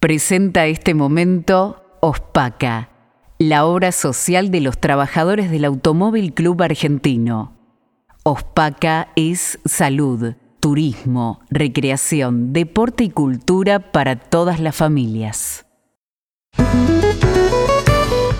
[0.00, 2.88] Presenta este momento OSPACA,
[3.38, 7.52] la obra social de los trabajadores del Automóvil Club Argentino.
[8.22, 15.66] OSPACA es salud, turismo, recreación, deporte y cultura para todas las familias.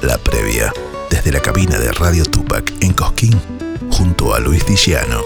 [0.01, 0.73] La previa,
[1.11, 3.39] desde la cabina de Radio Tupac en Cosquín,
[3.91, 5.21] junto a Luis Diciano.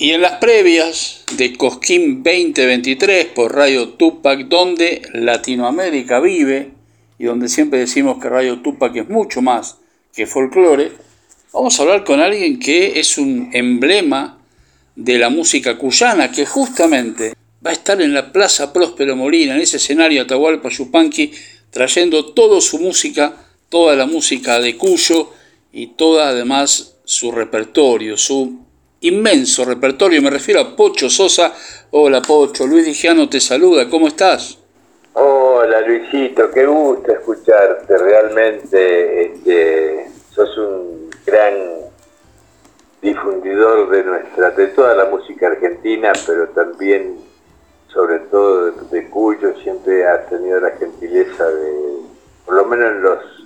[0.00, 6.70] Y en las previas de Cosquín 2023 por Radio Tupac, donde Latinoamérica vive
[7.18, 9.78] y donde siempre decimos que Radio Tupac es mucho más
[10.14, 10.92] que folclore,
[11.52, 14.38] vamos a hablar con alguien que es un emblema
[14.94, 17.34] de la música cuyana, que justamente
[17.66, 21.32] va a estar en la Plaza Próspero Molina, en ese escenario Atahualpa Yupanqui,
[21.70, 23.34] trayendo toda su música,
[23.68, 25.32] toda la música de Cuyo
[25.72, 28.67] y toda además su repertorio, su
[29.00, 30.22] inmenso repertorio.
[30.22, 31.54] Me refiero a Pocho Sosa.
[31.90, 34.58] Hola Pocho, Luis Digiano te saluda, ¿cómo estás?
[35.14, 37.96] Hola Luisito, qué gusto escucharte.
[37.96, 41.54] Realmente este, sos un gran
[43.00, 47.18] difundidor de nuestra, de toda la música argentina, pero también,
[47.88, 52.00] sobre todo de, de Cuyo, siempre has tenido la gentileza de,
[52.44, 53.37] por lo menos en los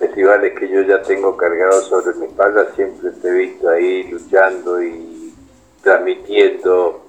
[0.00, 4.82] festivales que yo ya tengo cargados sobre mi espalda, siempre te he visto ahí luchando
[4.82, 5.34] y
[5.82, 7.06] transmitiendo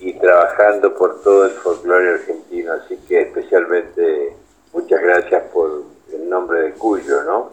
[0.00, 2.72] y trabajando por todo el folclore argentino.
[2.72, 4.32] Así que especialmente
[4.72, 7.52] muchas gracias por el nombre de Cuyo, ¿no?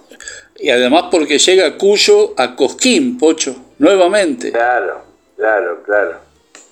[0.56, 4.54] Y además porque llega Cuyo a Cosquín, Pocho, nuevamente.
[4.54, 5.02] Claro,
[5.36, 6.16] claro, claro.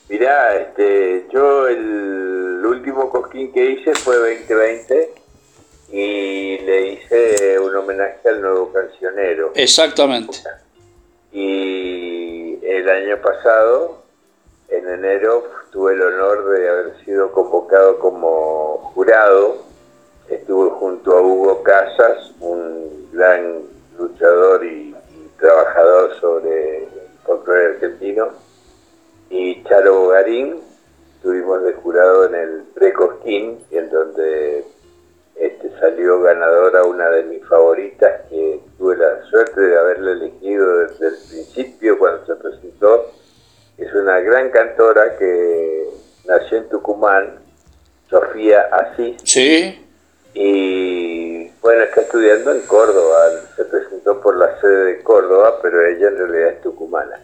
[0.08, 5.25] Mirá, este, yo el último Cosquín que hice fue 2020
[5.98, 9.54] y le hice un homenaje al nuevo cancionero.
[9.56, 10.40] Exactamente.
[11.32, 14.04] Y el año pasado,
[14.68, 19.64] en enero, tuve el honor de haber sido convocado como jurado.
[20.28, 23.62] Estuve junto a Hugo Casas, un gran
[23.98, 24.94] luchador y,
[25.40, 26.90] trabajador sobre el
[27.26, 28.30] folclore argentino,
[29.30, 30.60] y Charo Bogarín.
[31.16, 34.75] Estuvimos de jurado en el Precosquín, en donde
[35.36, 41.08] este, salió ganadora una de mis favoritas que tuve la suerte de haberla elegido desde
[41.08, 43.12] el principio cuando se presentó.
[43.78, 45.90] Es una gran cantora que
[46.26, 47.40] nació en Tucumán,
[48.10, 49.18] Sofía Asís.
[49.24, 49.82] Sí.
[50.34, 53.18] Y bueno, está estudiando en Córdoba.
[53.56, 57.20] Se presentó por la sede de Córdoba, pero ella en realidad es tucumana.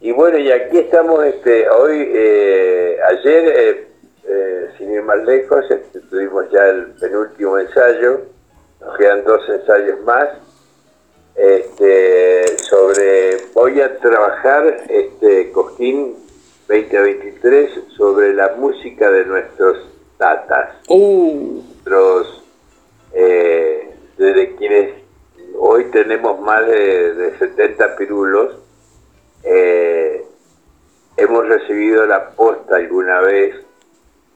[0.00, 3.85] Y bueno, y aquí estamos, este, hoy, eh, ayer eh,
[4.28, 8.22] eh, sin ir más lejos, este, tuvimos ya el penúltimo ensayo,
[8.80, 10.28] nos quedan dos ensayos más.
[11.34, 16.16] Este, sobre, voy a trabajar este Cosquín
[16.66, 19.86] 2023 sobre la música de nuestros
[20.16, 21.62] tatas, uh.
[21.84, 22.42] nuestros,
[23.12, 24.94] eh, de quienes
[25.58, 28.56] hoy tenemos más de, 70 pirulos.
[29.44, 30.24] Eh,
[31.16, 33.65] hemos recibido la posta alguna vez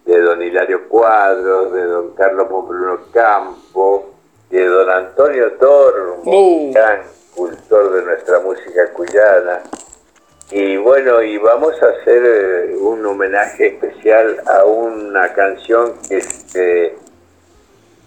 [0.04, 4.10] de don Hilario Cuadros, de don Carlos Bruno Campo,
[4.50, 6.72] de don Antonio Tormo, uh.
[6.72, 7.02] gran
[7.34, 9.60] cultor de nuestra música cuyana.
[10.50, 16.96] Y bueno, y vamos a hacer eh, un homenaje especial a una canción que, se,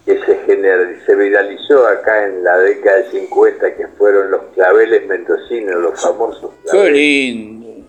[0.06, 5.76] que se, se viralizó acá en la década del 50, que fueron los claveles mendocinos,
[5.76, 6.92] los famosos claveles.
[6.92, 7.88] ¡Qué lindo!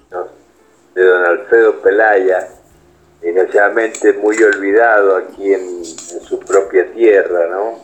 [0.94, 2.48] De don Alfredo Pelaya
[3.24, 7.78] desgraciadamente muy olvidado aquí en, su propia tierra, ¿no?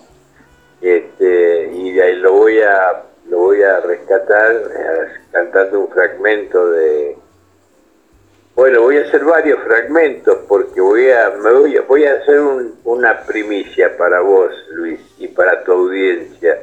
[0.81, 6.71] Este, y de ahí lo voy a lo voy a rescatar eh, cantando un fragmento
[6.71, 7.17] de
[8.55, 12.41] bueno voy a hacer varios fragmentos porque voy a me voy voy a hacer
[12.85, 16.61] una primicia para vos Luis y para tu audiencia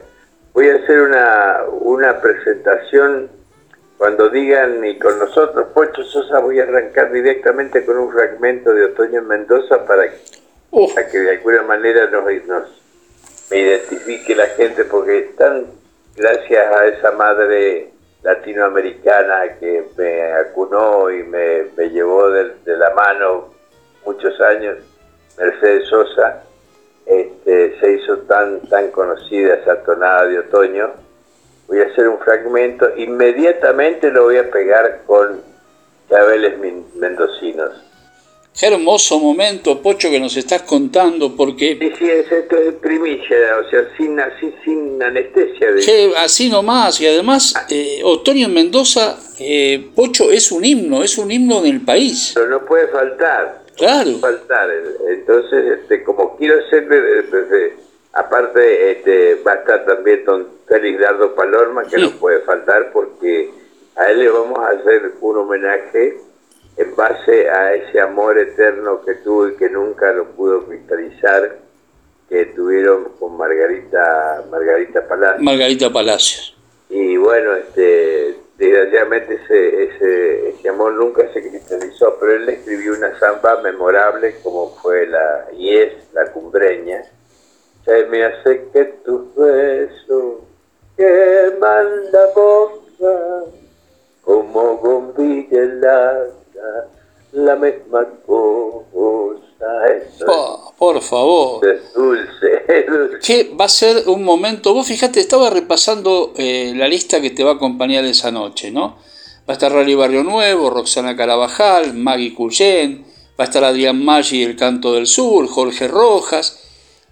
[0.53, 3.29] voy a hacer una una presentación
[3.97, 8.85] cuando digan y con nosotros, Pocho Sosa, voy a arrancar directamente con un fragmento de
[8.85, 10.03] Otoño en Mendoza para,
[11.11, 12.81] que de alguna manera nos, nos
[13.49, 15.65] me identifique la gente, porque están,
[16.15, 17.89] gracias a esa madre
[18.21, 23.53] latinoamericana que me acunó y me, llevó de, la mano
[24.05, 24.77] muchos años,
[25.39, 26.43] Mercedes Sosa,
[27.07, 31.06] este, se hizo tan, tan conocida esa tonada de otoño
[31.67, 35.41] voy a hacer un fragmento, inmediatamente lo voy a pegar con
[36.07, 36.53] claveles
[36.95, 37.71] mendocinos.
[38.59, 41.77] Qué hermoso momento, Pocho, que nos estás contando, porque...
[41.79, 45.73] Sí, sí, es esto es primicia, o sea, sin, así, sin anestesia.
[45.73, 46.13] De...
[46.17, 51.29] así nomás, y además, eh, Otoño en Mendoza, eh, Pocho, es un himno, es un
[51.29, 52.31] himno del país.
[52.33, 53.61] Pero no puede faltar.
[53.75, 54.09] Claro.
[54.09, 54.69] No puede faltar.
[55.07, 56.87] Entonces, este, como quiero ser,
[58.13, 63.51] aparte, este, va a estar también don Félix Dardo Palorma, que no puede faltar, porque
[63.95, 66.19] a él le vamos a hacer un homenaje
[66.75, 71.57] en base a ese amor eterno que tuvo y que nunca lo pudo cristalizar,
[72.29, 75.43] que tuvieron con Margarita Margarita Palacios.
[75.43, 76.55] Margarita Palacios.
[76.89, 82.93] Y bueno, este, desgraciadamente ese, ese, ese amor nunca se cristalizó, pero él le escribió
[82.93, 87.03] una samba memorable como fue la, y es la cumbreña.
[87.85, 90.41] Se me hace que tus besos
[90.97, 93.45] queman la boca
[94.23, 96.89] como bombilla helada
[97.31, 98.57] la misma cosa.
[100.77, 101.65] por favor.
[101.65, 104.73] Es dulce, Que va a ser un momento.
[104.73, 108.97] Vos fíjate, estaba repasando eh, la lista que te va a acompañar esa noche, ¿no?
[109.47, 113.05] Va a estar Rally Barrio Nuevo, Roxana Carabajal, Maggie Cuyen,
[113.39, 116.63] va a estar Adrián Maggi, El Canto del Sur, Jorge Rojas.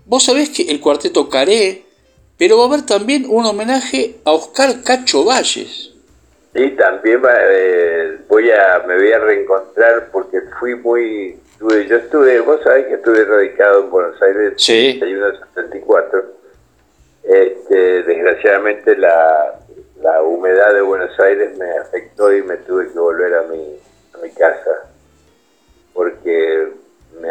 [0.05, 1.84] Vos sabés que el cuarteto Caré,
[2.37, 5.91] pero va a haber también un homenaje a Oscar Cacho Valles.
[6.53, 12.61] Sí, también eh, voy a, me voy a reencontrar porque fui muy, yo estuve, vos
[12.63, 14.99] sabés que estuve radicado en Buenos Aires sí.
[15.01, 16.23] en el 74.
[17.23, 19.59] Este, desgraciadamente la,
[20.01, 23.77] la humedad de Buenos Aires me afectó y me tuve que volver a mi,
[24.13, 24.85] a mi casa
[25.95, 26.67] porque
[27.21, 27.29] me,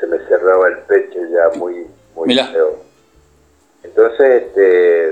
[0.00, 2.78] se me cerraba el pecho ya muy, muy feo.
[3.84, 5.08] Entonces, este,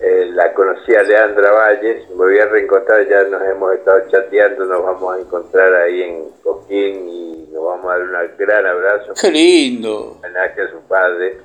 [0.00, 4.66] eh, la conocí a Leandra Valles, me voy a reencontrar, ya nos hemos estado chateando,
[4.66, 9.14] nos vamos a encontrar ahí en Coquín y nos vamos a dar un gran abrazo.
[9.20, 10.18] ¡Qué lindo!
[10.18, 11.38] Homenaje a su padre.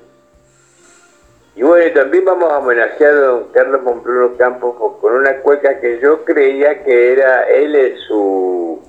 [1.56, 5.98] Y bueno, también vamos a homenajear a don Carlos Montbruno Campos con una cueca que
[6.00, 8.80] yo creía que era, él es su,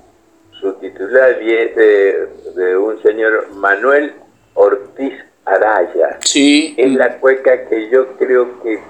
[0.60, 4.14] su titular y es de, de un señor Manuel
[4.54, 6.18] Ortiz Araya.
[6.20, 6.74] Sí.
[6.76, 8.80] Es la cueca que yo creo que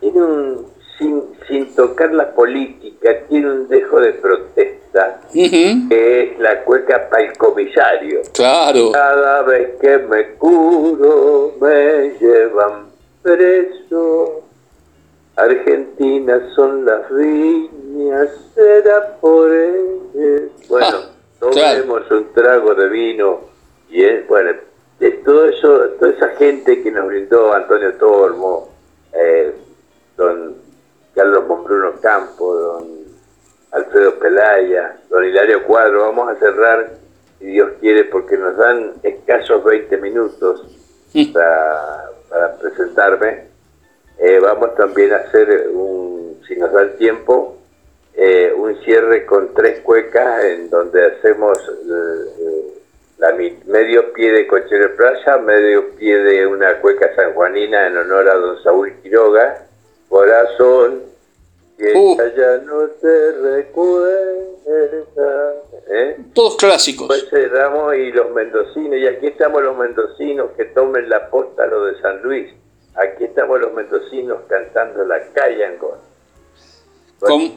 [0.00, 0.66] tiene un,
[0.98, 7.24] sin, sin tocar la política, tiene un dejo de protesta, que es la cueca para
[7.24, 8.20] el comisario.
[8.32, 8.92] Claro.
[8.92, 12.88] Cada vez que me curo, me llevan
[13.22, 14.42] preso.
[15.36, 20.50] Argentina son las viñas, será por él.
[20.68, 23.40] Bueno, ah, tomemos un trago de vino
[23.88, 24.50] y es, bueno,
[24.98, 28.68] de todo eso, toda esa gente que nos brindó Antonio Tormo,
[29.12, 29.52] eh,
[30.16, 30.56] don
[31.14, 32.98] Carlos Mombruno Campo, don
[33.72, 36.02] Alfredo Pelaya, don Hilario Cuadro.
[36.02, 36.90] Vamos a cerrar,
[37.38, 40.66] si Dios quiere, porque nos dan escasos 20 minutos
[41.32, 43.46] para, presentarme.
[44.18, 47.56] Eh, vamos también a hacer, un, si nos da el tiempo,
[48.14, 52.77] eh, un cierre con tres cuecas en donde hacemos eh,
[53.18, 53.34] la
[53.66, 58.62] medio pie de Cochero Playa, medio pie de una cueca sanjuanina en honor a don
[58.62, 59.66] Saúl Quiroga,
[60.08, 61.02] corazón,
[61.76, 62.16] que uh.
[62.36, 64.48] ya no te recuerda.
[65.90, 66.16] ¿eh?
[66.32, 67.08] Todos clásicos.
[67.08, 71.86] Pues cerramos y los mendocinos, y aquí estamos los mendocinos que tomen la posta lo
[71.86, 72.52] de San Luis.
[72.94, 75.64] Aquí estamos los mendocinos cantando la calle
[77.20, 77.52] Con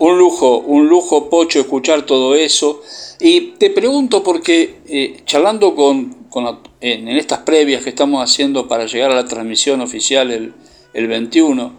[0.00, 2.82] un lujo, un lujo, Pocho, escuchar todo eso.
[3.20, 8.86] Y te pregunto porque eh, charlando con, con en, estas previas que estamos haciendo para
[8.86, 10.52] llegar a la transmisión oficial el,
[10.92, 11.72] el 21.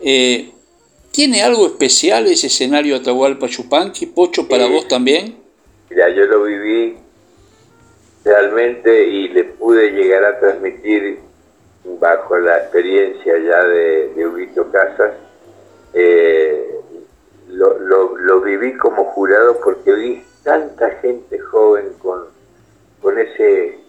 [0.00, 0.50] Eh,
[1.12, 4.06] ¿Tiene algo especial ese escenario Atahualpa Chupanqui?
[4.06, 5.36] ¿Pocho para vos también?
[5.90, 6.96] Mira, yo lo viví
[8.24, 11.18] realmente y le pude llegar a transmitir
[12.00, 15.12] bajo la experiencia ya de, de Huguito Casas.
[15.92, 16.80] Eh,
[17.48, 22.26] lo, lo, viví como jurado porque vi tanta gente joven con,
[23.02, 23.80] con ese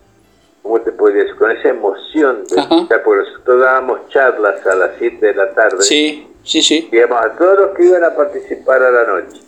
[0.61, 1.37] ¿cómo te podría decir?
[1.37, 5.81] Con esa emoción, de, porque nosotros dábamos charlas a las 7 de la tarde.
[5.81, 6.89] Sí, sí, sí.
[6.91, 9.41] Digamos, a todos los que iban a participar a la noche.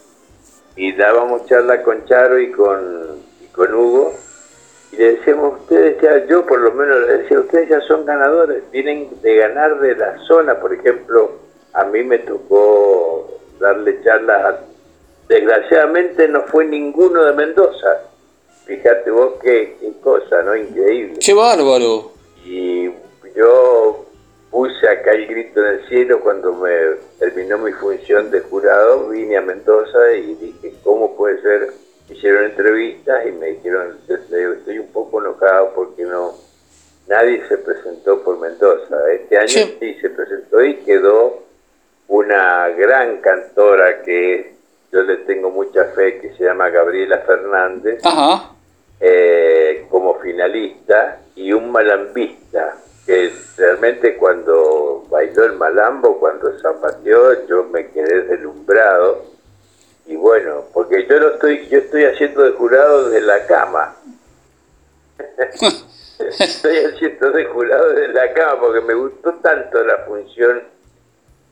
[0.76, 4.14] Y dábamos charla con Charo y con, y con Hugo.
[4.92, 8.64] Y le decíamos, ustedes ya, yo por lo menos le decía, ustedes ya son ganadores,
[8.72, 10.60] vienen de ganar de la zona.
[10.60, 11.32] Por ejemplo,
[11.74, 14.60] a mí me tocó darle charlas a...
[15.27, 18.01] Desgraciadamente no fue ninguno de Mendoza
[18.65, 20.56] Fíjate vos qué, cosa, ¿no?
[20.56, 21.20] Increíble.
[21.20, 22.12] ¡Qué bárbaro!
[22.46, 22.89] Y
[23.36, 24.06] yo
[24.50, 26.72] puse acá el grito en el cielo cuando me
[27.20, 31.74] terminó mi función de jurado, vine a Mendoza y dije, ¿cómo puede ser?
[32.10, 36.34] Hicieron entrevistas y me dijeron, estoy un poco enojado porque no
[37.08, 38.96] nadie se presentó por Mendoza.
[39.12, 41.44] Este año sí, se presentó y quedó
[42.08, 44.54] una gran cantora que
[44.92, 48.02] yo le tengo mucha fe, que se llama Gabriela Fernández,
[49.00, 57.64] eh, como finalista, y un malambista, que realmente cuando bailó el malambo, cuando zapateó, yo
[57.66, 59.26] me quedé deslumbrado.
[60.06, 63.96] Y bueno, porque yo lo estoy, yo estoy haciendo de jurado desde la cama.
[66.40, 70.73] estoy haciendo de jurado desde la cama porque me gustó tanto la función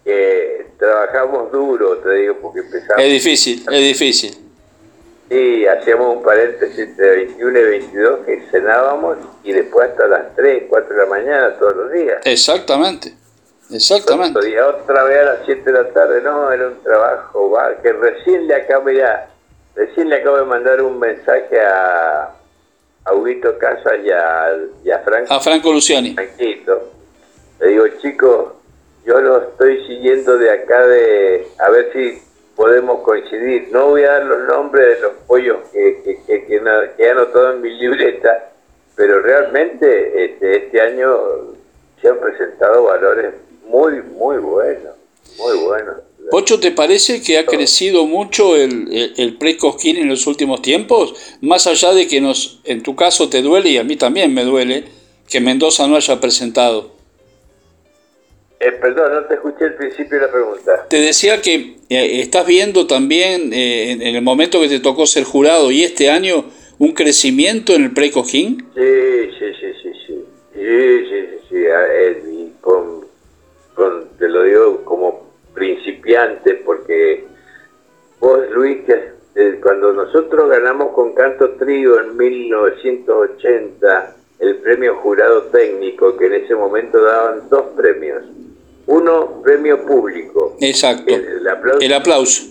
[0.04, 3.04] que trabajamos duro, te digo, porque empezamos.
[3.04, 4.38] Es difícil, es difícil.
[5.30, 10.64] Sí, hacíamos un paréntesis entre 21 y 22 que cenábamos y después hasta las 3,
[10.68, 12.18] 4 de la mañana todos los días.
[12.26, 13.14] Exactamente,
[13.72, 14.50] exactamente.
[14.50, 17.94] Y otra vez a las 7 de la tarde, no, era un trabajo, va, que
[17.94, 19.30] recién le acabo, ya,
[19.74, 22.36] recién le acabo de mandar un mensaje a,
[23.06, 25.34] a Huguito Casas y a, y a Franco.
[25.34, 26.14] A Franco Luciani.
[27.62, 28.48] Le digo, chicos,
[29.06, 32.22] yo lo estoy siguiendo de acá de, a ver si
[32.56, 33.70] podemos coincidir.
[33.72, 36.62] No voy a dar los nombres de los pollos que, que, que, que,
[36.98, 38.52] he anotado en mi libreta,
[38.96, 41.18] pero realmente este, este año
[42.02, 43.34] se han presentado valores
[43.68, 44.96] muy, muy buenos,
[45.38, 45.96] muy buenos.
[46.30, 51.16] Pocho, ¿te parece que ha crecido mucho el, el, pre-Cosquín en los últimos tiempos?
[51.42, 54.44] Más allá de que nos, en tu caso te duele y a mí también me
[54.44, 54.86] duele
[55.28, 57.01] que Mendoza no haya presentado.
[58.64, 60.86] Eh, perdón, no te escuché el principio de la pregunta.
[60.88, 65.24] Te decía que eh, estás viendo también eh, en, el momento que te tocó ser
[65.24, 66.46] jurado y este año
[66.78, 68.64] un crecimiento en el pre-Cojín.
[68.76, 70.24] Sí, sí, sí, sí, sí.
[70.54, 71.66] Sí, sí, sí,
[72.24, 72.54] sí.
[72.62, 73.08] con,
[73.74, 77.24] con, te lo digo como principiante porque
[78.20, 79.14] vos, Luis, que
[79.60, 86.54] cuando nosotros ganamos con Canto Trío en 1980 el premio jurado técnico, que en ese
[86.54, 88.22] momento daban dos premios
[88.92, 90.58] uno, premio público.
[90.60, 91.14] Exacto.
[91.80, 92.44] El aplauso.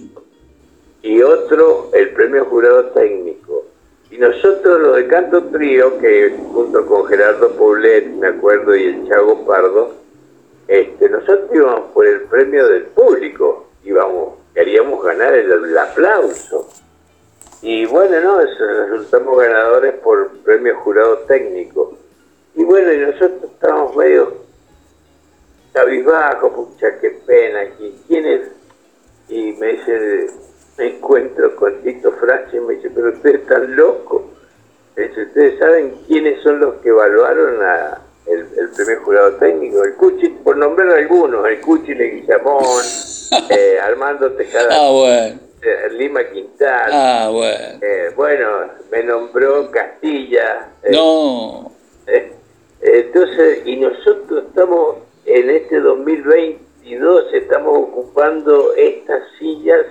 [1.03, 3.67] Y otro, el premio jurado técnico.
[4.11, 9.09] Y nosotros, los de Canto Trío, que junto con Gerardo Poblet, me acuerdo, y el
[9.09, 9.95] Chago Pardo,
[10.67, 13.69] este, nosotros íbamos por el premio del público.
[13.85, 16.69] Íbamos, queríamos ganar el, aplauso.
[17.61, 18.41] Y bueno, no,
[18.89, 21.99] resultamos ganadores por premio jurado técnico.
[22.55, 24.50] Y bueno, y nosotros estábamos medio
[25.73, 27.61] cabizbajo, pucha, qué pena,
[28.09, 28.41] ¿quién es?
[29.29, 30.27] Y me dice,
[30.77, 34.31] me encuentro con Tito Francia y me dice, pero usted está loco.
[34.97, 39.85] Dice, ¿ustedes saben quiénes son los que evaluaron a el, primer jurado técnico?
[39.85, 42.65] El Cuchi, por nombrar algunos, el Cuchi Leguizamón,
[43.51, 45.41] eh, Armando Tejada, ah, bueno.
[45.63, 46.91] Eh, Lima Quintal.
[46.93, 47.79] Ah, bueno.
[47.83, 48.47] Eh, bueno,
[48.91, 50.71] me nombró Castilla.
[50.91, 51.71] no.
[52.81, 54.97] entonces, y nosotros estamos
[55.33, 59.87] en este 2022 estamos ocupando estas sillas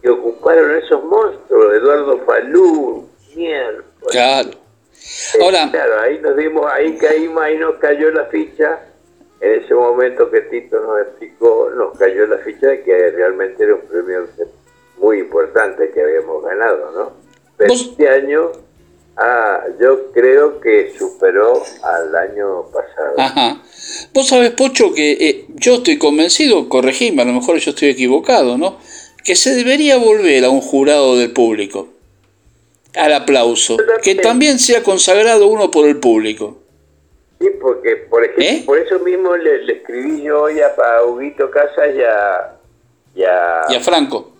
[0.00, 3.82] que ocuparon esos monstruos, Eduardo Falú, mierda.
[4.10, 4.50] Claro.
[4.50, 8.80] Eh, Ahora, claro, ahí nos dimos, ahí caímos, ahí nos cayó la ficha.
[9.40, 13.74] En ese momento que Tito nos explicó, nos cayó la ficha de que realmente era
[13.74, 14.26] un premio
[14.98, 17.12] muy importante que habíamos ganado, ¿no?
[17.56, 18.52] Pero este año
[19.16, 23.14] Ah, yo creo que superó al año pasado.
[23.16, 23.62] Ajá.
[24.12, 28.58] Vos sabés, Pocho, que eh, yo estoy convencido, corregime, a lo mejor yo estoy equivocado,
[28.58, 28.78] ¿no?
[29.24, 31.88] Que se debería volver a un jurado del público,
[32.94, 36.58] al aplauso, que también sea consagrado uno por el público.
[37.40, 38.62] Sí, porque, por ejemplo, ¿Eh?
[38.66, 42.56] por eso mismo le, escribí yo hoy a, Huguito Casas y a,
[43.14, 44.32] y a, y a Franco.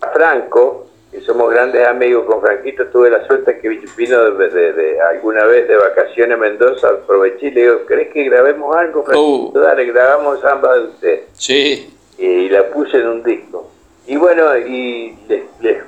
[0.00, 0.86] A Franco,
[1.22, 6.36] somos grandes amigos con Franquito, tuve la suerte que vino de, alguna vez de vacaciones
[6.36, 9.58] a Mendoza, aproveché y le digo, ¿crees que grabemos algo, Franquito?
[9.58, 9.60] Uh.
[9.60, 11.20] Dale, grabamos ambas de usted.
[11.32, 11.94] Sí.
[12.18, 13.70] Y, la puse en un disco.
[14.06, 15.82] Y bueno, y les,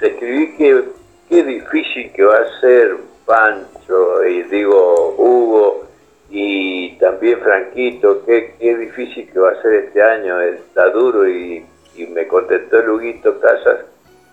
[0.00, 0.84] escribí que
[1.28, 5.84] qué difícil que va a ser Pancho, y digo, Hugo,
[6.30, 11.64] y también Franquito, qué, qué difícil que va a ser este año, está duro, y,
[11.96, 13.80] y me contestó Luguito Casas,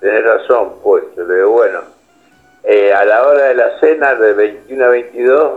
[0.03, 1.05] Tenés razón, pues.
[1.15, 1.79] Le digo, bueno,
[2.65, 5.51] eh, a la hora de la cena de 21 a 22,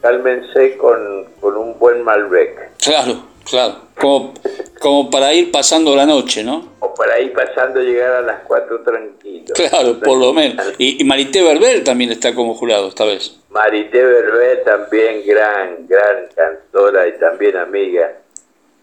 [0.00, 2.76] cálmense con, con un buen Malbec.
[2.78, 3.74] Claro, claro.
[4.00, 4.32] Como,
[4.78, 6.68] como para ir pasando la noche, ¿no?
[6.78, 9.58] O para ir pasando, llegar a las 4 tranquilos.
[9.58, 10.72] Claro, por lo menos.
[10.78, 13.40] Y, y Marité Berber también está como jurado esta vez.
[13.48, 18.12] Marité Berber también gran, gran cantora y también amiga.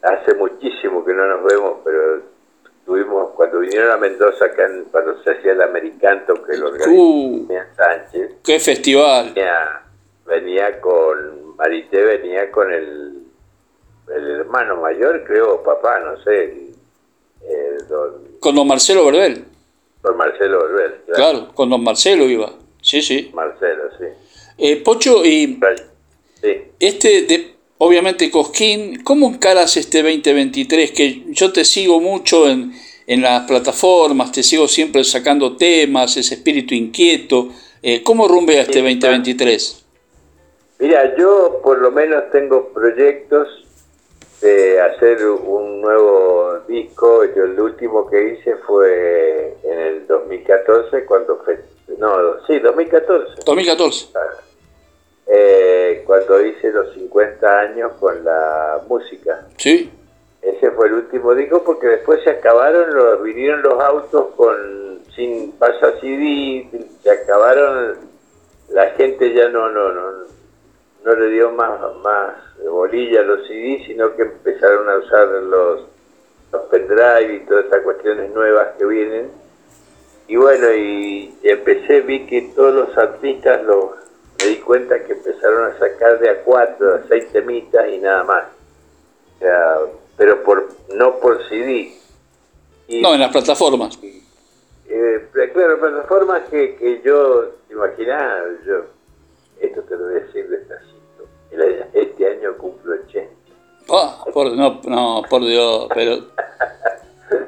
[0.01, 2.36] Hace muchísimo que no nos vemos, pero
[2.87, 7.47] tuvimos, cuando vinieron a Mendoza, acá cuando se hacía el Americanto, que lo organizó Uh,
[7.75, 9.33] Sánchez, ¡Qué festival!
[9.35, 9.81] venía,
[10.25, 13.23] venía con, Marité venía con el,
[14.15, 16.75] el hermano mayor, creo, papá, no sé, el-
[17.49, 19.43] el don, Con don Marcelo Verbel.
[20.01, 22.53] don Marcelo Olver, Claro, con don Marcelo iba.
[22.81, 23.29] Sí, sí.
[23.33, 24.05] Marcelo, sí.
[24.57, 25.59] Eh, Pocho, y
[26.41, 26.71] Sí.
[26.79, 30.91] este, de, obviamente Cosquín, ¿cómo encaras este 2023?
[30.91, 32.73] Que yo te sigo mucho en,
[33.07, 37.49] en las plataformas, te sigo siempre sacando temas, ese espíritu inquieto.
[37.81, 39.85] Eh, ¿Cómo rumbea este Sí, 2023?
[40.79, 43.47] Mira, yo por lo menos tengo proyectos
[44.41, 47.23] de hacer un nuevo disco.
[47.35, 51.59] Yo el último que hice fue en el 2014, cuando fe-
[51.97, 52.11] no,
[52.45, 54.07] sí, 2014, 2014.
[55.27, 59.45] Eh, cuando hice los 50 años con la música.
[59.57, 59.91] Sí.
[60.41, 65.51] Ese fue el último disco porque después se acabaron, los, vinieron los autos con sin
[65.53, 66.69] pasa CD,
[67.01, 67.97] se acabaron,
[68.69, 70.11] la gente ya no no no
[71.03, 75.81] no le dio más más bolilla a los CD, sino que empezaron a usar los,
[76.51, 79.31] los pendrive y todas estas cuestiones nuevas que vienen.
[80.27, 83.91] Y bueno, y empecé, vi que todos los artistas los
[84.39, 88.23] me di cuenta que empezaron a sacar de a cuatro, a seis temitas y nada
[88.23, 88.43] más.
[89.35, 89.75] O sea,
[90.17, 91.93] pero por no por CD.
[92.87, 93.97] Y, No, en las plataformas.
[94.89, 98.85] eh, claro, plataformas que, que yo, te imaginás, yo,
[99.59, 101.27] esto te lo voy a decir despacito.
[101.93, 103.31] Este año cumplo 80.
[103.89, 106.17] Ah, por, no, no, por Dios, pero...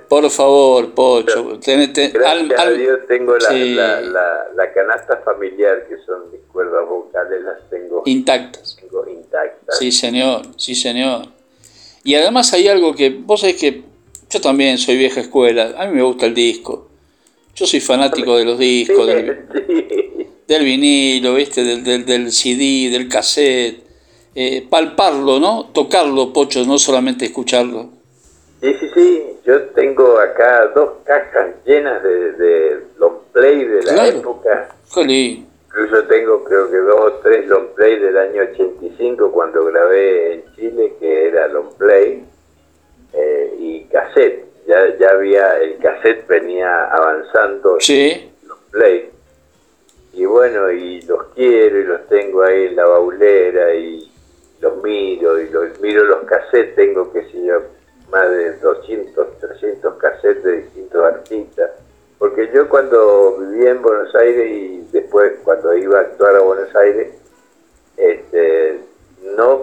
[0.09, 5.85] Por favor, Pocho, Gracias al- a Dios tengo la, sí, la, la, la canasta familiar,
[5.87, 8.75] que son mis cuerdas vocales, las tengo, intactas.
[8.79, 9.77] tengo intactas.
[9.77, 11.27] Sí, señor, sí, señor.
[12.03, 13.83] Y además hay algo que, vos sabés que
[14.29, 16.87] yo también soy vieja escuela, a mí me gusta el disco.
[17.55, 20.27] Yo soy fanático de los discos, del, Sí.
[20.47, 21.63] del vinilo, ¿viste?
[21.63, 23.83] Del, del, del CD, del cassette.
[24.35, 25.65] Eh, palparlo, ¿no?
[25.73, 27.89] Tocarlo, Pocho, no solamente escucharlo.
[28.61, 29.39] Sí, sí, sí.
[29.45, 34.17] Yo tengo acá dos cajas llenas de, de long play de la Claro.
[34.19, 34.75] época.
[34.93, 35.49] Qué lindo.
[35.67, 40.55] Incluso tengo creo que dos o tres long play del año 85 cuando grabé en
[40.55, 42.25] Chile, que era long play,
[43.13, 44.45] eh, y cassette.
[44.67, 49.09] Ya, ya había, el cassette venía avanzando Sí, long play.
[50.13, 54.11] Y bueno, y los quiero y los tengo ahí en la baulera y
[54.59, 57.61] los miro y los miro los cassettes, tengo que sé yo,
[58.11, 61.71] más de 200, 300 cassettes de distintos artistas.
[62.17, 66.75] Porque yo cuando vivía en Buenos Aires y después cuando iba a actuar a Buenos
[66.75, 67.13] Aires,
[67.97, 68.79] este,
[69.35, 69.61] no,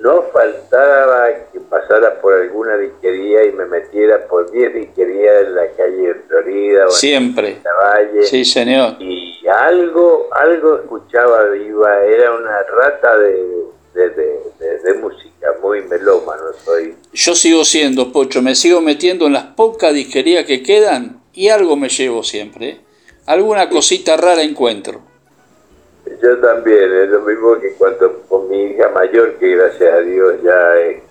[0.00, 5.66] no faltaba que pasara por alguna disquería y me metiera por 10 disquerías en la
[5.76, 7.48] calle de Florida o siempre.
[7.52, 8.94] en la Valle Sí, señor.
[9.00, 13.63] y algo algo escuchaba iba era una rata de,
[13.94, 19.34] de, de, de- música muy melómano soy Yo sigo siendo, Pocho, me sigo metiendo en
[19.34, 22.68] las pocas disquerías que quedan y algo me llevo siempre.
[22.68, 22.80] ¿eh?
[23.26, 25.00] Alguna cosita rara encuentro.
[26.22, 30.34] yo también es lo mismo que cuando con mi hija mayor que gracias a Dios
[30.42, 31.02] ya es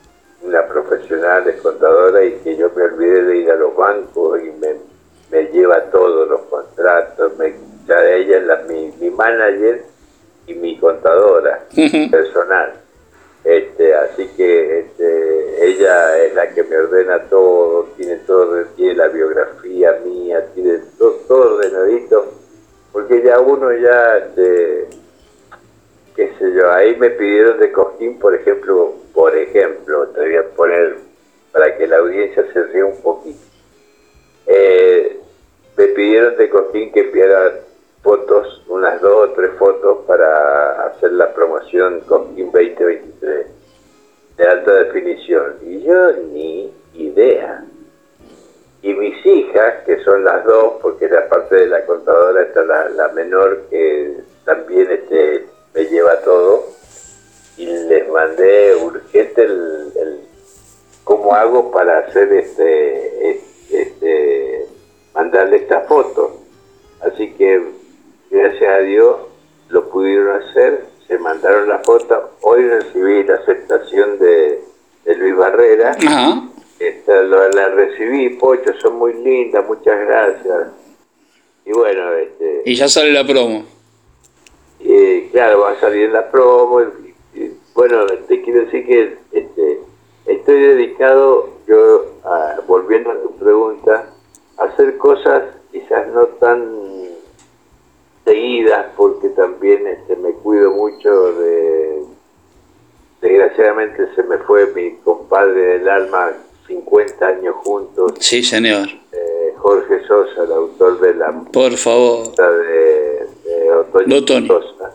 [0.42, 4.52] una profesional es contadora y que yo me olvidé de ir a los bancos y
[4.60, 4.76] me,
[5.32, 7.54] me lleva todos los contratos me
[7.88, 9.84] ya ella es la, mi, mi manager
[10.48, 11.66] y mi contadora
[12.12, 12.74] personal.
[13.44, 19.10] Este, así que este, ella es la que me ordena todo, tiene todo, tiene la
[19.10, 22.26] biografía mía, tiene todo, todo ordenadito,
[22.94, 24.88] porque ya uno ya, este,
[26.16, 30.50] qué sé yo, ahí me pidieron de Cosquín, por ejemplo, por ejemplo, te voy a
[30.56, 30.96] poner
[31.52, 33.42] para que la audiencia se ría un poquito.
[34.48, 35.20] Eh,
[35.76, 37.60] me pidieron de Cosquín que enviara
[38.04, 43.48] fotos, unas dos o tres fotos para hacer la promoción Cosquín 2023
[44.38, 45.56] de alta definición.
[45.66, 47.66] Y yo ni idea.
[48.82, 53.08] Y mis hijas, que son las dos, porque la parte de la contadora está la,
[53.10, 56.66] menor que también este, me lleva todo,
[57.56, 60.20] y les mandé urgente el, el
[61.06, 64.66] cómo hago para hacer este, este, este
[65.14, 66.42] mandarle esta foto.
[67.00, 67.83] Así que
[68.34, 69.18] gracias a Dios
[69.70, 72.32] lo pudieron hacer, se mandaron la foto.
[72.42, 74.62] Hoy recibí la aceptación de,
[75.06, 75.92] de Luis Barrera.
[75.92, 76.44] Ajá.
[76.80, 80.68] Esta, la recibí, Pocho, son muy lindas, muchas gracias.
[81.66, 83.64] Y bueno, este, Y ya sale la promo.
[84.82, 86.82] eh, claro, va a salir la promo.
[86.82, 89.80] y- y, bueno, te quiero decir que este,
[90.26, 94.10] estoy dedicado, yo, a- volviendo a tu pregunta,
[94.58, 96.84] a hacer cosas quizás no tan
[98.26, 100.72] seguidas porque también este, me cuido
[101.04, 102.04] mucho de
[103.22, 106.32] desgraciadamente se me fue mi compadre del alma
[106.68, 108.14] 50 años juntos.
[108.20, 108.88] Sí señor.
[109.12, 112.34] Eh, Jorge Sosa el autor de la por favor.
[112.36, 114.94] de, de Otoño, Sosa.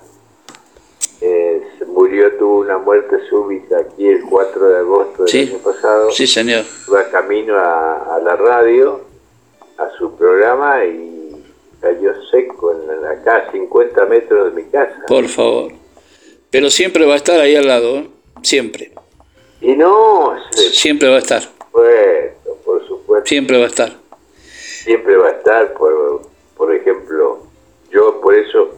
[1.20, 6.10] Eh, se murió tuvo una muerte súbita aquí el 4 de agosto del año pasado.
[6.12, 6.64] Sí señor.
[6.86, 9.00] Iba camino a, a la radio
[9.78, 11.44] a su programa y
[11.80, 15.04] cayó seco en la, acá 50 metros de mi casa.
[15.06, 15.72] Por favor.
[16.50, 18.08] Pero siempre va a estar ahí al lado, ¿eh?
[18.42, 18.92] siempre.
[19.60, 20.34] Y no...
[20.72, 21.42] siempre va a estar.
[21.70, 21.86] Por
[22.64, 23.26] por supuesto.
[23.26, 23.92] Siempre va a estar.
[24.84, 26.22] Siempre va a estar, por,
[26.56, 27.42] por ejemplo,
[27.90, 28.70] yo por eso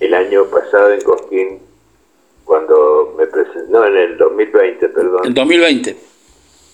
[0.00, 1.60] el año pasado en Cosquín,
[2.44, 5.26] cuando me presenté, no, en el 2020, perdón.
[5.26, 5.96] En 2020.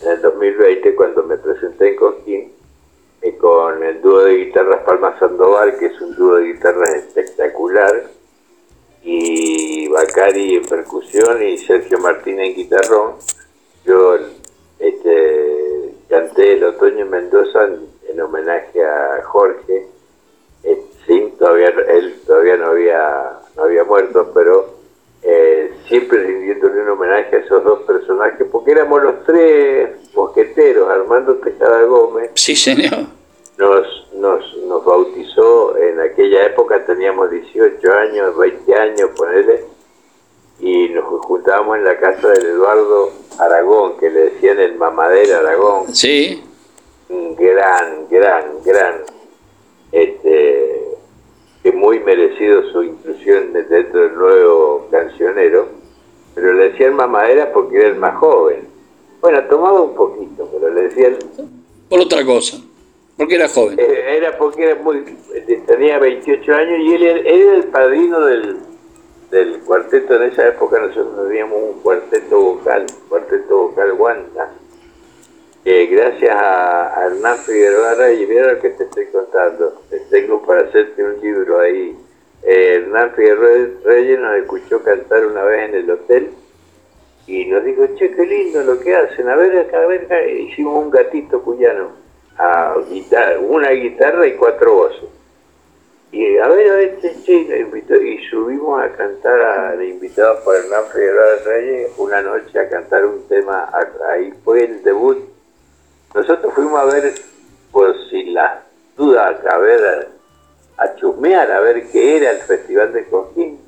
[0.02, 2.52] En el 2020, cuando me presenté en Cosquín,
[3.22, 8.10] eh, con el dúo de guitarras Palma Sandoval, que es un dúo de guitarras espectacular,
[9.02, 13.14] y Bacari en percusión y Sergio Martínez en guitarrón.
[13.84, 14.16] Yo
[14.78, 17.68] este, canté el otoño en Mendoza
[18.08, 19.86] en, homenaje a Jorge.
[20.62, 24.74] Eh, todavía él todavía no había no había muerto, pero
[25.22, 31.36] eh, siempre rindiéndole un homenaje a esos dos personajes, porque éramos los tres mosqueteros, Armando
[31.36, 32.30] Tejada Gómez.
[32.34, 33.06] Sí, señor.
[33.60, 39.64] Nos, nos, nos bautizó, en aquella época teníamos 18 años, 20 años, ponele,
[40.60, 45.94] y nos juntábamos en la casa del Eduardo Aragón, que le decían el mamadero Aragón.
[45.94, 46.42] Sí.
[47.10, 48.94] Un gran, gran, gran
[49.92, 50.96] este,
[51.62, 55.68] que muy merecido su inclusión dentro del nuevo cancionero,
[56.34, 58.68] pero le decían mamadera porque era el más joven.
[59.20, 61.18] Bueno, tomaba un poquito, pero le decían...
[61.90, 62.58] Por otra cosa,
[63.20, 63.78] porque era joven.
[63.78, 65.04] Eh, era porque era muy,
[65.66, 68.56] tenía 28 años y él, era el padrino del,
[69.30, 70.16] del cuarteto.
[70.16, 74.50] En esa época nosotros teníamos un cuarteto vocal, cuarteto vocal Guanta
[75.64, 81.20] gracias a, Hernán Figueroa y mira lo que te estoy contando, tengo para hacerte un
[81.20, 81.96] libro ahí.
[82.42, 86.30] Eh, Hernán Figueroa Reyes nos escuchó cantar una vez en el hotel
[87.26, 90.26] y nos dijo, che, qué lindo lo que hacen, a ver acá, a ver acá.
[90.26, 91.92] Hicimos un gatito cuyano,
[92.40, 92.74] a
[93.40, 95.08] una guitarra y cuatro voces.
[96.12, 96.98] Y a ver, a ver,
[98.02, 103.04] y subimos a cantar, a, le invitado por Hernán Figueroa Reyes una noche a cantar
[103.04, 103.70] un tema,
[104.10, 105.30] ahí fue el debut
[106.14, 107.14] nosotros fuimos a ver,
[107.70, 108.64] por si la
[108.96, 110.08] duda, a ver,
[110.76, 113.58] a chusmear, a ver qué era el Festival de Coquín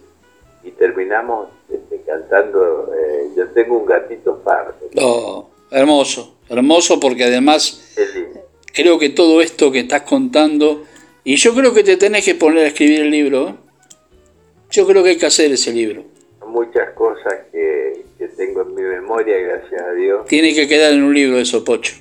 [0.64, 4.74] y terminamos este, cantando eh, Yo tengo un gatito pardo.
[5.00, 7.94] Oh, hermoso, hermoso porque además
[8.72, 10.84] creo que todo esto que estás contando,
[11.24, 13.54] y yo creo que te tenés que poner a escribir el libro, ¿eh?
[14.70, 16.04] yo creo que hay que hacer ese libro.
[16.46, 20.26] Muchas cosas que, que tengo en mi memoria, gracias a Dios.
[20.26, 21.94] Tiene que quedar en un libro eso, Pocho.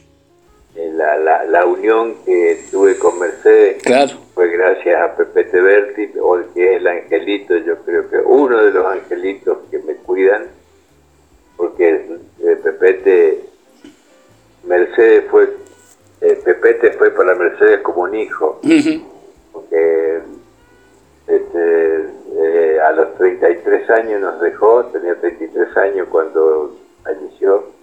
[0.76, 4.18] Eh, la, la, la, unión que tuve con Mercedes claro.
[4.34, 6.08] fue gracias a Pepe Teberti,
[6.54, 10.46] que es el angelito, yo creo que uno de los angelitos que me cuidan,
[11.58, 12.06] porque
[12.40, 13.42] eh, Pepete,
[14.64, 15.50] Mercedes fue,
[16.22, 18.60] eh, Pepete fue para Mercedes como un hijo,
[19.52, 20.22] porque
[21.28, 22.06] este,
[22.38, 27.82] eh, a los 33 años nos dejó, tenía 33 años cuando falleció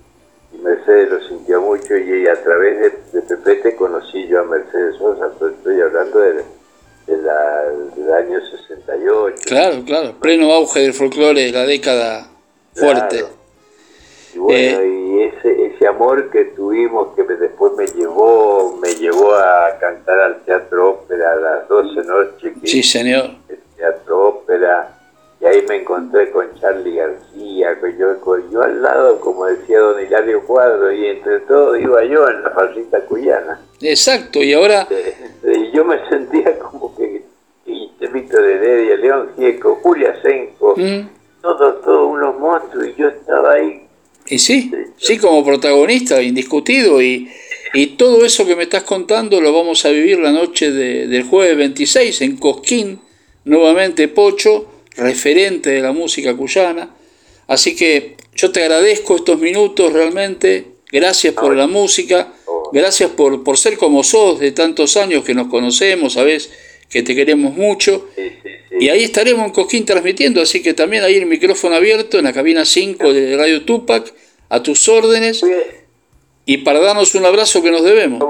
[0.63, 5.81] Mercedes lo sintió mucho y a través de, Pepete conocí yo a Mercedes Sosa, estoy
[5.81, 6.45] hablando de,
[7.07, 9.43] del año 68.
[9.47, 12.29] Claro, claro, pleno auge del folclore de la década
[12.75, 13.25] fuerte.
[14.35, 14.98] Y bueno, eh, y
[15.99, 21.37] amor que tuvimos que después me llevó, me llevó a cantar al Teatro Ópera a
[21.37, 22.53] las 12 noches.
[22.63, 23.31] sí, señor.
[23.49, 24.95] El Teatro Ópera
[25.41, 30.01] y ahí me encontré con Charlie García, con yo, yo al lado, como decía don
[30.05, 33.61] Hilario Cuadro, y entre todos iba yo en la falsita cuyana.
[33.81, 34.87] Exacto, y ahora...
[35.45, 37.25] Y yo me sentía como que,
[38.13, 41.09] Víctor Heredia, León Gieco, Julia Senco, mm.
[41.41, 43.88] todos, todos unos monstruos, y yo estaba ahí.
[44.31, 47.29] Y sí, sí, como protagonista, indiscutido, y,
[47.75, 51.57] y todo eso que me estás contando lo vamos a vivir la noche del jueves
[51.57, 53.01] 26 en Cosquín,
[53.45, 56.91] nuevamente Pocho, referente de la música cuyana.
[57.47, 62.33] Así que yo te agradezco estos minutos realmente, gracias por la música,
[62.73, 66.51] gracias por, por ser como sos de tantos años que nos conocemos, sabes
[66.89, 68.09] que te queremos mucho.
[68.79, 72.33] Y ahí estaremos en Cosquín transmitiendo, así que también ahí el micrófono abierto en la
[72.33, 74.13] cabina 5 de Radio Tupac,
[74.49, 75.45] a tus órdenes,
[76.47, 78.23] y para darnos un abrazo que nos debemos.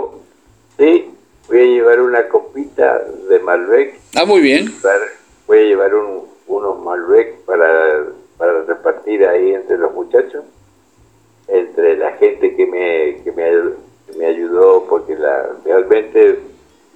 [0.79, 1.05] Sí,
[1.49, 3.95] voy a llevar una copita de Malbec.
[4.15, 4.73] Ah, muy bien.
[5.47, 5.93] Voy a llevar
[6.47, 10.45] unos Malbec para, para repartir ahí entre los muchachos,
[11.47, 16.39] entre la gente que me, que me, me ayudó, porque la, realmente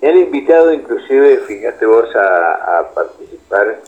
[0.02, 3.80] me han invitado inclusive, fíjate vos, a, participar,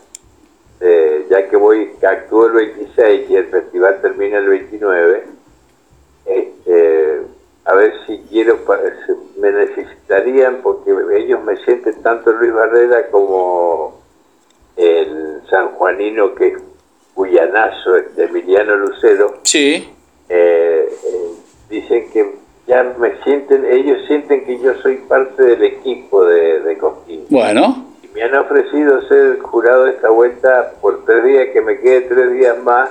[0.79, 5.23] eh, ya que voy, que actúo el 26 y el festival termina el 29,
[6.25, 7.21] este,
[7.65, 8.59] a ver si quiero,
[9.37, 14.01] me necesitarían, porque ellos me sienten tanto Luis Barrera como
[14.77, 16.63] el sanjuanino que es
[17.13, 19.39] cuyanazo, este, Emiliano Lucero.
[19.43, 19.93] Sí.
[20.29, 21.31] Eh, eh,
[21.69, 26.77] dicen que ya me sienten, ellos sienten que yo soy parte del equipo de, de
[26.77, 27.25] Cosquín.
[27.29, 27.85] Bueno.
[28.03, 32.01] Y me han ofrecido ser jurado de esta vuelta por tres días, que me quede
[32.01, 32.89] tres días más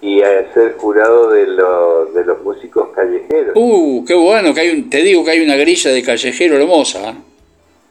[0.00, 3.52] y a ser jurado de, de los músicos callejeros.
[3.54, 7.10] Uh, qué bueno, que hay un, te digo que hay una grilla de callejero hermosa.
[7.10, 7.14] ¿eh?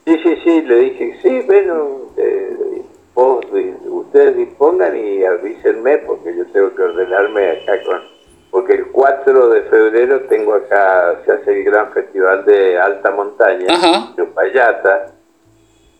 [0.05, 2.81] Sí, sí, sí, le dije, sí, bueno, eh,
[3.15, 3.45] vos,
[3.85, 8.01] ustedes dispongan y avísenme porque yo tengo que ordenarme acá con
[8.51, 14.13] porque el 4 de febrero tengo acá, se hace el gran festival de alta montaña,
[14.17, 15.13] en Payata,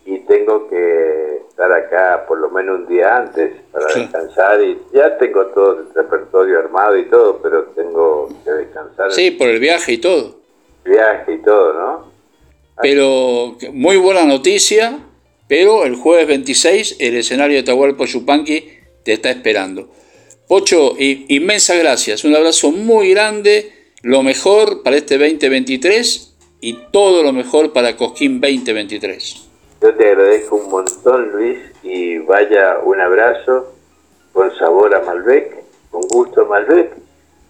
[0.05, 5.17] y tengo que estar acá por lo menos un día antes para descansar y ya
[5.17, 9.11] tengo todo el repertorio armado y todo, pero tengo que descansar.
[9.11, 10.35] Sí, por el viaje y todo.
[10.83, 12.11] Viaje y todo, ¿no?
[12.81, 14.99] Pero muy buena noticia,
[15.47, 19.87] pero el jueves 26 el escenario de Tahualpa Yupanqui te está esperando.
[20.51, 22.25] Pocho, inmensas gracias.
[22.25, 23.71] Un abrazo muy grande.
[24.01, 29.47] Lo mejor para este 2023 y todo lo mejor para Cosquín 2023.
[29.81, 33.73] Yo te agradezco un montón, Luis, y vaya un abrazo
[34.33, 35.55] con sabor a Malbec,
[35.89, 36.97] con gusto a Malbec,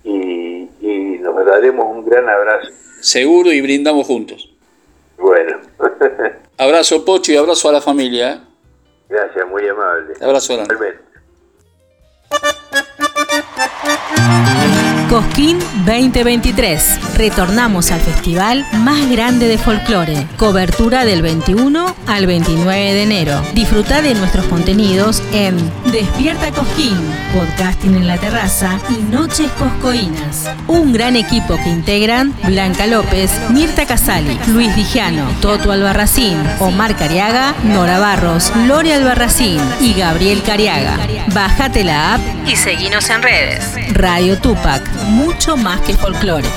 [0.03, 2.69] y, y nos daremos un gran abrazo.
[3.01, 4.47] Seguro y brindamos juntos.
[5.17, 5.59] Bueno.
[6.59, 8.33] abrazo, Pocho, y abrazo a la familia.
[8.33, 8.39] ¿eh?
[9.09, 10.13] Gracias, muy amable.
[10.21, 11.01] Abrazo grande.
[14.21, 14.50] Thank you.
[15.11, 17.17] Cosquín 2023.
[17.17, 20.25] Retornamos al festival más grande de folclore.
[20.37, 23.41] Cobertura del 21 al 29 de enero.
[23.53, 25.57] Disfruta de nuestros contenidos en
[25.91, 26.95] Despierta Cosquín,
[27.33, 30.49] podcasting en la terraza y Noches Coscoínas.
[30.69, 37.53] Un gran equipo que integran Blanca López, Mirta Casali, Luis Dijano, Toto Albarracín, Omar Cariaga,
[37.65, 40.97] Nora Barros, Lore Albarracín y Gabriel Cariaga.
[41.33, 43.65] Bájate la app y seguinos en redes.
[43.93, 46.47] Radio Tupac mucho más que folclore.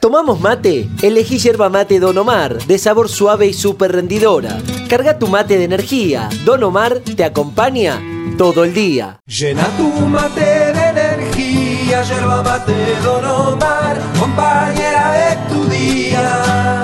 [0.00, 0.88] ¿Tomamos mate?
[1.02, 4.56] Elegí yerba mate Don Omar, de sabor suave y súper rendidora.
[4.88, 6.28] Carga tu mate de energía.
[6.44, 8.00] Don Omar te acompaña
[8.38, 9.18] todo el día.
[9.26, 16.77] Llena tu mate de energía, yerba mate Don Omar, compañera de tu día.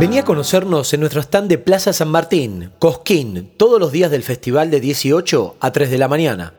[0.00, 4.22] Vení a conocernos en nuestro stand de Plaza San Martín, Cosquín, todos los días del
[4.22, 6.54] festival de 18 a 3 de la mañana.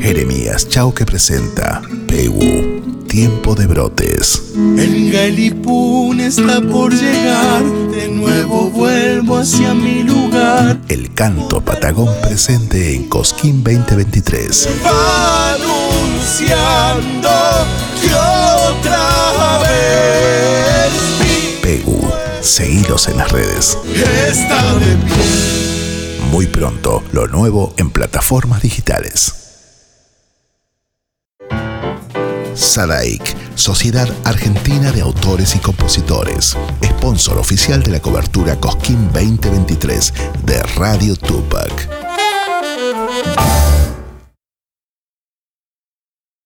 [0.00, 4.52] Jeremías Chauque presenta Pegu, Tiempo de Brotes.
[4.56, 10.80] El Galipún está por llegar, de nuevo vuelvo hacia mi lugar.
[10.88, 14.68] El canto Patagón presente en Cosquín 2023.
[14.84, 17.30] Va anunciando
[18.02, 20.69] que otra vez
[22.40, 23.78] Seguilos en las redes.
[26.30, 29.34] Muy pronto, lo nuevo en plataformas digitales.
[32.54, 40.12] Sadaik, Sociedad Argentina de Autores y Compositores, sponsor oficial de la cobertura Cosquín 2023
[40.44, 41.88] de Radio Tupac.